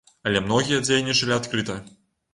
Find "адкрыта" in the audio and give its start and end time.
1.39-1.81